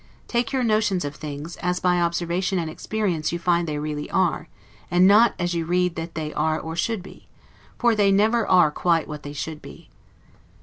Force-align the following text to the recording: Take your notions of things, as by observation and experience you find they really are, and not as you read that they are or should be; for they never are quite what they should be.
Take 0.27 0.51
your 0.51 0.63
notions 0.63 1.05
of 1.05 1.13
things, 1.15 1.57
as 1.57 1.79
by 1.79 1.99
observation 1.99 2.57
and 2.57 2.71
experience 2.71 3.31
you 3.31 3.37
find 3.37 3.67
they 3.67 3.77
really 3.77 4.09
are, 4.09 4.47
and 4.89 5.05
not 5.05 5.35
as 5.37 5.53
you 5.53 5.63
read 5.63 5.93
that 5.95 6.15
they 6.15 6.33
are 6.33 6.59
or 6.59 6.75
should 6.75 7.03
be; 7.03 7.27
for 7.77 7.93
they 7.93 8.11
never 8.11 8.47
are 8.47 8.71
quite 8.71 9.07
what 9.07 9.21
they 9.21 9.33
should 9.33 9.61
be. 9.61 9.91